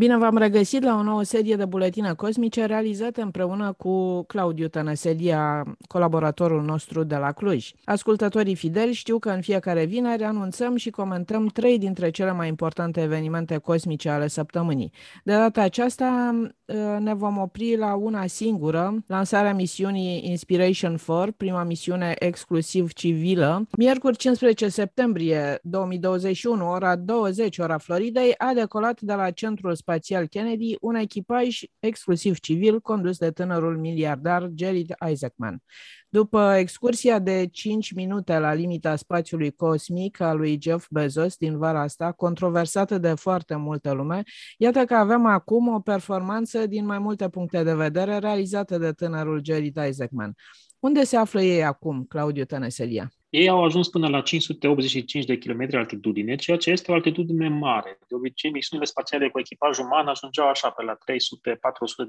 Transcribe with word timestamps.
Bine 0.00 0.16
v-am 0.16 0.36
regăsit 0.36 0.82
la 0.82 0.96
o 0.96 1.02
nouă 1.02 1.22
serie 1.22 1.56
de 1.56 1.64
buletine 1.64 2.12
cosmice 2.12 2.64
realizate 2.64 3.20
împreună 3.20 3.72
cu 3.72 4.22
Claudiu 4.22 4.68
Tănăselia, 4.68 5.64
colaboratorul 5.88 6.62
nostru 6.62 7.02
de 7.02 7.16
la 7.16 7.32
Cluj. 7.32 7.70
Ascultătorii 7.84 8.54
fideli 8.54 8.92
știu 8.92 9.18
că 9.18 9.30
în 9.30 9.40
fiecare 9.40 9.84
vineri 9.84 10.22
anunțăm 10.22 10.76
și 10.76 10.90
comentăm 10.90 11.46
trei 11.46 11.78
dintre 11.78 12.10
cele 12.10 12.32
mai 12.32 12.48
importante 12.48 13.02
evenimente 13.02 13.56
cosmice 13.56 14.08
ale 14.08 14.28
săptămânii. 14.28 14.92
De 15.24 15.32
data 15.32 15.62
aceasta 15.62 16.34
ă, 16.68 16.98
ne 16.98 17.14
vom 17.14 17.38
opri 17.38 17.76
la 17.76 17.94
una 17.94 18.26
singură, 18.26 18.94
lansarea 19.06 19.54
misiunii 19.54 20.28
Inspiration 20.28 20.98
4, 21.06 21.32
prima 21.32 21.62
misiune 21.62 22.14
exclusiv 22.18 22.92
civilă. 22.92 23.66
Miercuri 23.76 24.16
15 24.16 24.68
septembrie 24.68 25.58
2021, 25.62 26.70
ora 26.70 26.96
20, 26.96 27.58
ora 27.58 27.78
Floridei, 27.78 28.34
a 28.38 28.52
decolat 28.54 29.00
de 29.00 29.12
la 29.12 29.30
centrul 29.30 29.74
spațial 29.74 29.88
Kennedy 30.26 30.76
un 30.80 30.94
echipaj 30.94 31.58
exclusiv 31.78 32.38
civil 32.38 32.80
condus 32.80 33.18
de 33.18 33.30
tânărul 33.30 33.78
miliardar 33.78 34.50
Jerry 34.54 34.86
Isaacman. 35.10 35.62
După 36.08 36.54
excursia 36.58 37.18
de 37.18 37.46
5 37.46 37.92
minute 37.92 38.38
la 38.38 38.52
limita 38.52 38.96
spațiului 38.96 39.50
cosmic 39.50 40.20
a 40.20 40.32
lui 40.32 40.58
Jeff 40.62 40.86
Bezos 40.90 41.36
din 41.36 41.58
vara 41.58 41.80
asta, 41.80 42.12
controversată 42.12 42.98
de 42.98 43.14
foarte 43.14 43.56
multă 43.56 43.92
lume, 43.92 44.22
iată 44.56 44.84
că 44.84 44.94
avem 44.94 45.26
acum 45.26 45.68
o 45.68 45.80
performanță 45.80 46.66
din 46.66 46.86
mai 46.86 46.98
multe 46.98 47.28
puncte 47.28 47.62
de 47.62 47.74
vedere 47.74 48.18
realizată 48.18 48.78
de 48.78 48.92
tânărul 48.92 49.40
Jerry 49.44 49.72
Isaacman. 49.88 50.34
Unde 50.78 51.04
se 51.04 51.16
află 51.16 51.42
ei 51.42 51.64
acum, 51.64 52.04
Claudiu 52.04 52.44
Tăneselia? 52.44 53.10
Ei 53.30 53.48
au 53.48 53.64
ajuns 53.64 53.88
până 53.88 54.08
la 54.08 54.20
585 54.20 55.24
de 55.24 55.38
km 55.38 55.68
altitudine, 55.72 56.34
ceea 56.34 56.56
ce 56.56 56.70
este 56.70 56.90
o 56.90 56.94
altitudine 56.94 57.48
mare. 57.48 57.98
De 58.08 58.14
obicei, 58.14 58.50
misiunile 58.50 58.88
spațiale 58.88 59.28
cu 59.28 59.38
echipaj 59.38 59.78
uman 59.78 60.06
ajungeau 60.06 60.48
așa 60.48 60.70
pe 60.70 60.82
la 60.82 60.94
300-400 60.94 60.98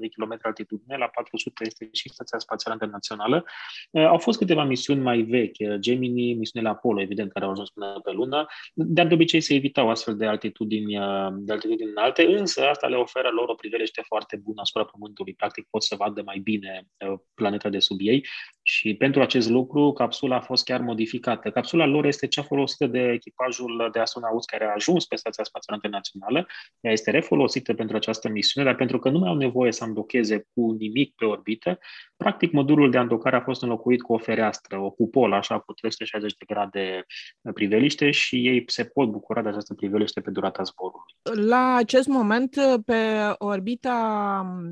de 0.00 0.08
km 0.08 0.38
altitudine, 0.42 0.96
la 0.96 1.06
400 1.06 1.64
este 1.66 1.88
și 1.92 2.08
Stația 2.08 2.38
Spațială 2.38 2.74
Internațională. 2.80 3.44
Uh, 3.90 4.06
au 4.06 4.18
fost 4.18 4.38
câteva 4.38 4.64
misiuni 4.64 5.00
mai 5.00 5.22
vechi, 5.22 5.56
uh, 5.58 5.74
Gemini, 5.78 6.34
misiunile 6.34 6.70
Apollo, 6.70 7.00
evident, 7.00 7.32
care 7.32 7.44
au 7.44 7.50
ajuns 7.50 7.70
până 7.70 8.00
pe 8.04 8.12
lună, 8.12 8.46
dar 8.74 9.06
de 9.06 9.14
obicei 9.14 9.40
se 9.40 9.54
evitau 9.54 9.90
astfel 9.90 10.16
de 10.16 10.26
altitudini, 10.26 10.98
uh, 10.98 11.28
de 11.32 11.52
altitudini 11.52 11.90
înalte, 11.90 12.36
însă 12.36 12.68
asta 12.68 12.86
le 12.86 12.96
oferă 12.96 13.28
lor 13.28 13.48
o 13.48 13.54
priveliște 13.54 14.02
foarte 14.06 14.36
bună 14.36 14.60
asupra 14.60 14.84
Pământului. 14.84 15.34
Practic 15.34 15.66
pot 15.70 15.82
să 15.82 15.94
vadă 15.96 16.22
mai 16.24 16.38
bine 16.38 16.86
planeta 17.34 17.68
de 17.68 17.78
sub 17.78 17.96
ei 18.00 18.26
și 18.72 18.94
pentru 18.94 19.20
acest 19.20 19.48
lucru 19.48 19.92
capsula 19.92 20.36
a 20.36 20.40
fost 20.40 20.64
chiar 20.64 20.80
modificată 20.80 21.00
modificată. 21.12 21.50
Capsula 21.50 21.86
lor 21.86 22.04
este 22.04 22.26
cea 22.26 22.42
folosită 22.42 22.86
de 22.86 22.98
echipajul 22.98 23.88
de 23.92 23.98
astronauți 23.98 24.46
care 24.46 24.64
a 24.64 24.72
ajuns 24.74 25.06
pe 25.06 25.16
Stația 25.16 25.44
Spațială 25.44 25.80
Internațională. 25.82 26.46
Ea 26.80 26.92
este 26.92 27.10
refolosită 27.10 27.74
pentru 27.74 27.96
această 27.96 28.28
misiune, 28.28 28.66
dar 28.66 28.76
pentru 28.76 28.98
că 28.98 29.10
nu 29.10 29.18
mai 29.18 29.28
au 29.28 29.36
nevoie 29.36 29.72
să 29.72 29.84
îndocheze 29.84 30.46
cu 30.54 30.76
nimic 30.78 31.14
pe 31.14 31.24
orbită, 31.24 31.78
practic 32.16 32.52
modulul 32.52 32.90
de 32.90 32.98
îndocare 32.98 33.36
a 33.36 33.40
fost 33.40 33.62
înlocuit 33.62 34.02
cu 34.02 34.12
o 34.12 34.18
fereastră, 34.18 34.78
o 34.78 34.90
cupolă, 34.90 35.34
așa, 35.34 35.58
cu 35.58 35.72
360 35.72 36.36
de 36.38 36.44
grade 36.54 37.06
priveliște 37.54 38.10
și 38.10 38.46
ei 38.46 38.64
se 38.66 38.84
pot 38.84 39.08
bucura 39.10 39.42
de 39.42 39.48
această 39.48 39.74
priveliște 39.74 40.20
pe 40.20 40.30
durata 40.30 40.62
zborului. 40.62 41.46
La 41.48 41.74
acest 41.74 42.08
moment, 42.08 42.54
pe 42.84 43.02
orbita 43.38 43.96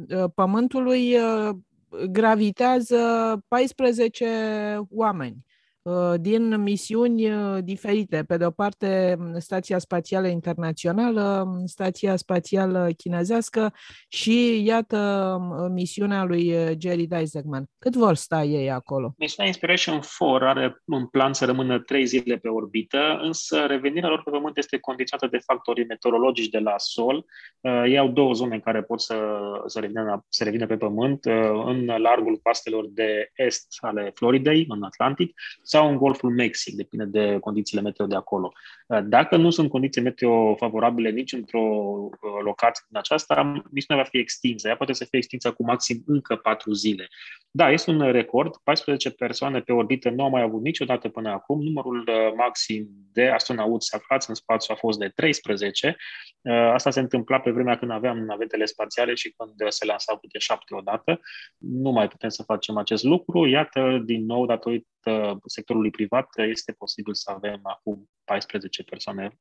uh, 0.08 0.24
Pământului, 0.34 1.14
uh, 1.14 1.54
gravitează 2.10 2.98
14 3.48 4.78
oameni. 4.90 5.44
Uh, 5.82 6.14
din 6.20 6.62
misiuni 6.62 7.32
uh, 7.32 7.58
diferite. 7.64 8.24
Pe 8.26 8.36
de 8.36 8.44
o 8.44 8.50
parte, 8.50 9.18
Stația 9.38 9.78
Spațială 9.78 10.26
Internațională, 10.26 11.46
Stația 11.64 12.16
Spațială 12.16 12.88
Chinezească 12.96 13.72
și, 14.08 14.64
iată, 14.64 15.38
misiunea 15.72 16.24
lui 16.24 16.54
uh, 16.54 16.70
Jerry 16.80 17.08
Isaacman. 17.22 17.64
Cât 17.78 17.96
vor 17.96 18.14
sta 18.14 18.42
ei 18.42 18.70
acolo? 18.70 19.14
Misiunea 19.18 19.50
Inspiration 19.50 20.00
4 20.18 20.46
are 20.46 20.82
în 20.84 21.06
plan 21.06 21.32
să 21.32 21.44
rămână 21.44 21.78
trei 21.78 22.06
zile 22.06 22.36
pe 22.36 22.48
orbită, 22.48 23.18
însă 23.22 23.64
revenirea 23.66 24.08
lor 24.08 24.22
pe 24.22 24.30
Pământ 24.30 24.56
este 24.56 24.78
condiționată 24.78 25.36
de 25.36 25.42
factorii 25.44 25.86
meteorologici 25.86 26.48
de 26.48 26.58
la 26.58 26.74
Sol. 26.76 27.24
Ei 27.84 27.98
au 27.98 28.08
două 28.08 28.32
zone 28.32 28.54
în 28.54 28.60
care 28.60 28.82
pot 28.82 29.00
să, 29.00 29.16
să, 29.66 29.80
revină, 29.80 30.24
să 30.28 30.44
revină 30.44 30.66
pe 30.66 30.76
Pământ, 30.76 31.24
în 31.64 31.84
largul 31.84 32.40
coastelor 32.42 32.86
de 32.88 33.30
est 33.34 33.66
ale 33.80 34.10
Floridei, 34.14 34.64
în 34.68 34.82
Atlantic, 34.82 35.34
sau 35.70 35.88
în 35.88 35.96
Golful 35.96 36.30
Mexic, 36.30 36.74
depinde 36.74 37.04
de 37.04 37.38
condițiile 37.40 37.82
meteo 37.82 38.06
de 38.06 38.14
acolo. 38.14 38.52
Dacă 39.04 39.36
nu 39.36 39.50
sunt 39.50 39.70
condiții 39.70 40.02
meteo 40.02 40.54
favorabile 40.54 41.10
nici 41.10 41.32
într-o 41.32 41.60
uh, 41.60 42.10
locație 42.42 42.84
din 42.88 42.98
aceasta, 42.98 43.62
misiunea 43.70 44.02
va 44.02 44.08
fi 44.10 44.18
extinsă. 44.18 44.68
Ea 44.68 44.76
poate 44.76 44.92
să 44.92 45.04
fie 45.04 45.18
extinsă 45.18 45.52
cu 45.52 45.64
maxim 45.64 46.02
încă 46.06 46.36
patru 46.36 46.72
zile. 46.72 47.08
Da, 47.52 47.70
este 47.70 47.90
un 47.90 48.12
record. 48.12 48.56
14 48.56 49.10
persoane 49.10 49.60
pe 49.60 49.72
orbită 49.72 50.10
nu 50.10 50.22
au 50.22 50.30
mai 50.30 50.42
avut 50.42 50.62
niciodată 50.62 51.08
până 51.08 51.30
acum. 51.30 51.62
Numărul 51.62 51.98
uh, 52.08 52.32
maxim 52.36 52.88
de 53.12 53.28
astronauți 53.28 53.94
aflați 53.94 54.28
în 54.28 54.34
spațiu 54.34 54.74
a 54.74 54.78
fost 54.78 54.98
de 54.98 55.08
13. 55.08 55.96
Uh, 56.40 56.52
asta 56.52 56.90
se 56.90 57.00
întâmpla 57.00 57.40
pe 57.40 57.50
vremea 57.50 57.78
când 57.78 57.90
aveam 57.90 58.18
navetele 58.18 58.64
spațiale 58.64 59.14
și 59.14 59.34
când 59.36 59.70
se 59.70 59.84
lansau 59.84 60.18
câte 60.18 60.38
șapte 60.38 60.74
odată. 60.74 61.20
Nu 61.56 61.90
mai 61.90 62.08
putem 62.08 62.28
să 62.28 62.42
facem 62.42 62.76
acest 62.76 63.02
lucru. 63.02 63.46
Iată, 63.46 64.02
din 64.04 64.24
nou, 64.24 64.46
datorită 64.46 65.38
sectorului 65.44 65.90
privat, 65.90 66.28
este 66.36 66.72
posibil 66.72 67.14
să 67.14 67.30
avem 67.34 67.60
acum 67.62 68.10
14 68.24 68.82
persoane 68.82 69.38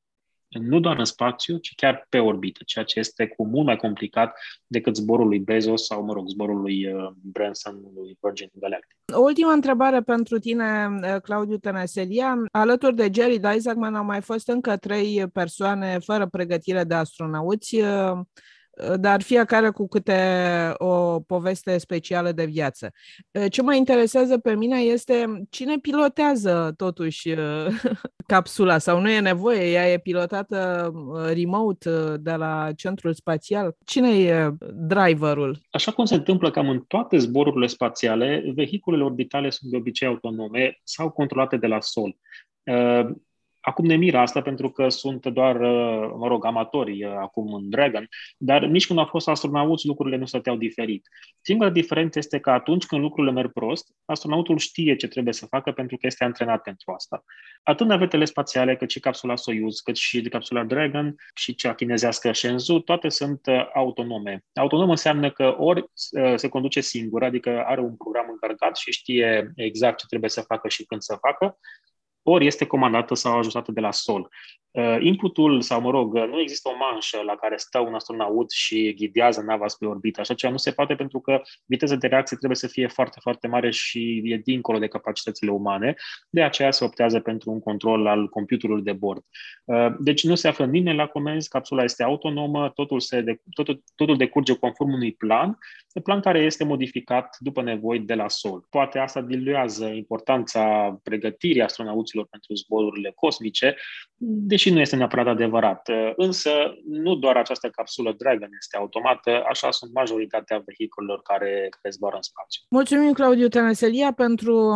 nu 0.50 0.80
doar 0.80 0.98
în 0.98 1.06
spațiu, 1.06 1.58
ci 1.58 1.76
chiar 1.76 2.06
pe 2.10 2.20
orbită, 2.20 2.60
ceea 2.66 2.86
ce 2.86 3.00
este 3.00 3.28
cu 3.28 3.48
mult 3.48 3.66
mai 3.66 3.76
complicat 3.76 4.40
decât 4.68 4.96
zborul 4.96 5.28
lui 5.28 5.40
Bezos 5.40 5.86
sau, 5.86 6.04
mă 6.04 6.14
rog, 6.14 6.28
zborul 6.28 6.62
lui 6.62 6.94
uh, 6.94 7.10
Branson, 7.22 7.80
lui 7.96 8.18
Virgin 8.22 8.50
Galactic. 8.54 8.98
O 9.14 9.20
ultimă 9.20 9.52
întrebare 9.52 10.02
pentru 10.02 10.40
tine, 10.40 11.00
uh, 11.02 11.22
Claudiu 11.22 11.58
Tănăselia. 11.58 12.44
Alături 12.52 12.96
de 12.96 13.10
Jerry 13.14 13.56
Isaacman 13.56 13.96
au 13.96 14.04
mai 14.04 14.22
fost 14.22 14.48
încă 14.48 14.78
trei 14.78 15.28
persoane 15.34 16.00
fără 16.00 16.28
pregătire 16.28 16.84
de 16.84 16.94
astronauți. 16.94 17.78
Uh, 18.88 18.94
dar 19.00 19.22
fiecare 19.22 19.69
cu 19.69 19.88
câte 19.88 20.19
o 20.78 21.19
poveste 21.19 21.78
specială 21.78 22.31
de 22.31 22.45
viață. 22.45 22.91
Ce 23.50 23.62
mă 23.62 23.75
interesează 23.75 24.38
pe 24.38 24.56
mine 24.56 24.79
este 24.79 25.44
cine 25.50 25.78
pilotează 25.78 26.73
totuși 26.78 27.34
capsula 28.28 28.78
sau 28.78 29.01
nu 29.01 29.09
e 29.09 29.19
nevoie, 29.19 29.72
ea 29.72 29.91
e 29.91 29.97
pilotată 29.97 30.91
remote 31.34 32.18
de 32.18 32.31
la 32.31 32.69
centrul 32.75 33.13
spațial. 33.13 33.75
Cine 33.85 34.09
e 34.09 34.50
driverul? 34.73 35.57
Așa 35.72 35.91
cum 35.91 36.06
se 36.06 36.16
întâmplă 36.16 36.51
cam 36.51 36.69
în 36.69 36.84
toate 36.88 37.18
zborurile 37.18 37.68
spațiale, 37.68 38.51
vehiculele 38.56 39.03
orbitale 39.03 39.50
sunt 39.50 39.72
de 39.72 39.78
obicei 39.78 40.07
autonome 40.07 40.79
sau 40.84 41.09
controlate 41.09 41.57
de 41.57 41.68
la 41.68 41.81
sol. 41.81 42.16
Acum 43.62 43.86
ne 43.86 43.96
miră 43.96 44.18
asta 44.18 44.42
pentru 44.42 44.70
că 44.70 44.90
sunt 44.90 45.25
doar, 45.25 45.56
uh, 45.56 46.12
mă 46.18 46.28
rog, 46.28 46.46
amatori 46.46 47.06
uh, 47.06 47.12
acum 47.20 47.53
în 47.53 47.70
Dragon, 47.70 48.08
dar 48.38 48.66
nici 48.66 48.88
când 48.88 49.00
au 49.00 49.06
fost 49.06 49.28
astronauți 49.28 49.88
lucrurile 49.88 50.18
nu 50.18 50.25
stăteau 50.25 50.56
diferit. 50.56 51.08
Singura 51.42 51.69
diferență 51.69 52.19
este 52.19 52.40
că 52.40 52.50
atunci 52.50 52.86
când 52.86 53.02
lucrurile 53.02 53.34
merg 53.34 53.52
prost, 53.52 53.88
astronautul 54.06 54.58
știe 54.58 54.96
ce 54.96 55.08
trebuie 55.08 55.34
să 55.34 55.46
facă 55.46 55.72
pentru 55.72 55.98
că 55.98 56.06
este 56.08 56.24
antrenat 56.24 56.62
pentru 56.62 56.92
asta. 56.92 57.24
Atât 57.64 57.88
navetele 57.88 58.25
spațiale, 58.25 58.75
cât 58.75 58.90
și 58.90 59.00
capsula 59.00 59.36
Soyuz, 59.36 59.80
cât 59.80 59.96
și 59.96 60.22
capsula 60.22 60.64
Dragon 60.64 61.16
și 61.36 61.56
cea 61.56 61.74
chinezească 61.74 62.31
Shenzhou, 62.31 62.80
toate 62.80 63.09
sunt 63.09 63.42
uh, 63.46 63.69
autonome. 63.74 64.44
Autonom 64.53 64.90
înseamnă 64.90 65.31
că 65.31 65.56
ori 65.58 65.86
se 66.36 66.48
conduce 66.48 66.81
singur, 66.81 67.24
adică 67.24 67.64
are 67.66 67.81
un 67.81 67.96
program 67.96 68.25
încărcat 68.30 68.78
și 68.78 68.92
știe 68.92 69.52
exact 69.56 70.00
ce 70.00 70.06
trebuie 70.06 70.30
să 70.30 70.42
facă 70.42 70.68
și 70.68 70.86
când 70.86 71.02
să 71.02 71.18
facă, 71.22 71.58
ori 72.24 72.46
este 72.46 72.66
comandată 72.66 73.13
sau 73.13 73.38
ajustată 73.38 73.72
de 73.72 73.80
la 73.80 73.91
sol. 73.91 74.30
Uh, 74.72 74.97
inputul, 75.00 75.62
sau 75.62 75.81
mă 75.81 75.90
rog, 75.90 76.18
nu 76.18 76.40
există 76.40 76.69
o 76.69 76.78
manșă 76.78 77.22
la 77.25 77.35
care 77.35 77.57
stă 77.57 77.80
un 77.80 77.94
astronaut 77.94 78.52
și 78.52 78.94
ghidează 78.97 79.41
nava 79.41 79.68
spre 79.68 79.88
orbită. 79.88 80.21
Așa 80.21 80.33
ceva 80.33 80.51
nu 80.51 80.57
se 80.57 80.71
poate 80.71 80.95
pentru 80.95 81.19
că 81.19 81.42
viteza 81.66 81.95
de 81.95 82.07
reacție 82.07 82.38
trebuie 82.38 82.57
să 82.57 82.68
fie 82.68 82.88
foarte, 82.88 83.18
foarte 83.21 83.48
mare 83.48 83.71
și 83.71 84.21
e 84.24 84.38
dincolo 84.38 84.80
de 84.80 84.88
capacitățile 84.88 85.51
umane. 85.51 85.95
De 86.30 86.44
aceea 86.44 86.71
se 86.71 86.83
optează 86.83 87.19
pentru 87.19 87.51
un 87.51 87.60
control 87.60 88.07
al 88.07 88.27
computerului 88.27 88.83
de 88.83 88.94
bord. 88.94 89.24
Uh, 89.66 89.88
deci 90.00 90.24
nu 90.24 90.36
se 90.36 90.48
află 90.48 90.66
nimeni 90.66 90.98
la 90.98 91.07
comenzi, 91.07 91.50
capsula 91.50 91.83
este 91.83 92.04
autonomă, 92.04 92.69
totul, 92.69 93.00
se 93.00 93.21
de, 93.21 93.42
totul, 93.54 93.83
totul 93.95 94.18
decurge 94.18 94.56
conform 94.56 94.94
unui 94.94 95.13
plan, 95.13 95.57
plan 96.04 96.19
care 96.21 96.39
este 96.39 96.63
modificat 96.63 97.36
după 97.39 97.62
nevoi 97.62 98.00
de 98.00 98.13
la 98.13 98.27
sol. 98.27 98.66
Poate 98.69 99.00
asta 99.00 99.21
diluează 99.21 99.86
importanța 99.86 100.92
pregătirii 101.04 101.62
astronauților 101.62 102.27
pentru 102.30 102.56
zborurile 102.56 103.12
cosmice, 103.16 103.75
deși 104.21 104.69
nu 104.69 104.80
este 104.80 104.95
neapărat 104.95 105.27
adevărat. 105.27 105.89
Însă, 106.16 106.50
nu 106.86 107.16
doar 107.16 107.36
această 107.36 107.69
capsulă 107.69 108.13
Dragon 108.18 108.50
este 108.62 108.77
automată, 108.77 109.44
așa 109.50 109.71
sunt 109.71 109.94
majoritatea 109.94 110.63
vehiculelor 110.66 111.21
care, 111.21 111.50
care 111.50 111.94
zboară 111.94 112.16
în 112.16 112.21
spațiu. 112.21 112.62
Mulțumim, 112.69 113.13
Claudiu 113.13 113.48
Tănăselia, 113.48 114.12
pentru 114.12 114.69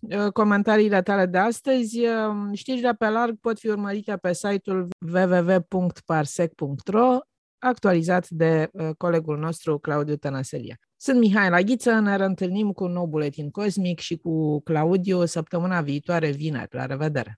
uh, 0.00 0.26
comentariile 0.32 1.02
tale 1.02 1.26
de 1.26 1.38
astăzi. 1.38 2.06
Uh, 2.06 2.34
știrile 2.54 2.94
pe 2.98 3.08
larg 3.08 3.34
pot 3.40 3.58
fi 3.58 3.68
urmărite 3.68 4.16
pe 4.16 4.32
site-ul 4.32 4.88
www.parsec.ro 5.12 7.18
actualizat 7.58 8.28
de 8.28 8.68
uh, 8.72 8.88
colegul 8.96 9.38
nostru 9.38 9.78
Claudiu 9.78 10.16
Tănăselia. 10.16 10.76
Sunt 10.96 11.18
Mihai 11.18 11.50
Laghiță, 11.50 11.92
ne 11.92 12.16
reîntâlnim 12.16 12.72
cu 12.72 12.84
un 12.84 12.92
nou 12.92 13.06
buletin 13.06 13.50
cosmic 13.50 13.98
și 13.98 14.16
cu 14.16 14.60
Claudiu 14.60 15.24
săptămâna 15.24 15.80
viitoare, 15.80 16.30
vineri. 16.30 16.68
La 16.70 16.86
revedere! 16.86 17.36